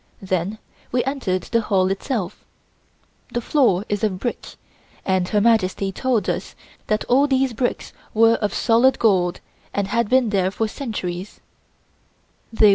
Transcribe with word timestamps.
Then 0.23 0.57
we 0.91 1.03
entered 1.03 1.43
the 1.43 1.61
hall 1.61 1.91
itself. 1.91 2.43
The 3.33 3.39
floor 3.39 3.85
is 3.87 4.03
of 4.03 4.17
brick, 4.17 4.55
and 5.05 5.27
Her 5.29 5.39
Majesty 5.39 5.91
told 5.91 6.27
us 6.27 6.55
that 6.87 7.03
all 7.03 7.27
these 7.27 7.53
bricks 7.53 7.93
were 8.11 8.37
of 8.41 8.51
solid 8.51 8.97
gold 8.97 9.41
and 9.75 9.89
had 9.89 10.09
been 10.09 10.31
there 10.31 10.49
for 10.49 10.67
centuries. 10.67 11.39